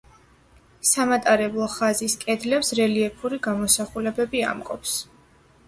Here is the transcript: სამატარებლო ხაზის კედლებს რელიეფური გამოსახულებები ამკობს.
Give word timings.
სამატარებლო 0.91 1.67
ხაზის 1.73 2.17
კედლებს 2.25 2.73
რელიეფური 2.81 3.41
გამოსახულებები 3.51 4.45
ამკობს. 4.51 4.99